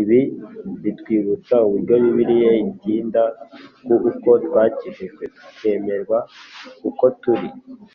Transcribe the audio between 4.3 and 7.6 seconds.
twakijijwe tukemerwa uko turi